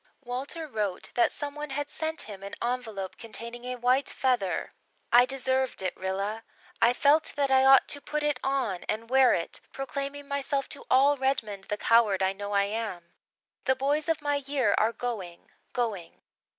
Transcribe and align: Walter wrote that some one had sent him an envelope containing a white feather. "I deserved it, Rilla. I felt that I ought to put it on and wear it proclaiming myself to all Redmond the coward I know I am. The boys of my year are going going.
Walter 0.23 0.65
wrote 0.67 1.11
that 1.13 1.31
some 1.31 1.53
one 1.53 1.69
had 1.69 1.87
sent 1.87 2.23
him 2.23 2.41
an 2.41 2.55
envelope 2.59 3.17
containing 3.17 3.65
a 3.65 3.75
white 3.75 4.09
feather. 4.09 4.73
"I 5.11 5.27
deserved 5.27 5.83
it, 5.83 5.95
Rilla. 5.95 6.41
I 6.81 6.91
felt 6.91 7.33
that 7.35 7.51
I 7.51 7.65
ought 7.65 7.87
to 7.89 8.01
put 8.01 8.23
it 8.23 8.39
on 8.43 8.83
and 8.85 9.11
wear 9.11 9.35
it 9.35 9.59
proclaiming 9.71 10.27
myself 10.27 10.67
to 10.69 10.85
all 10.89 11.17
Redmond 11.17 11.65
the 11.65 11.77
coward 11.77 12.23
I 12.23 12.33
know 12.33 12.51
I 12.53 12.63
am. 12.63 13.13
The 13.65 13.75
boys 13.75 14.09
of 14.09 14.23
my 14.23 14.37
year 14.37 14.73
are 14.79 14.91
going 14.91 15.51
going. 15.71 16.19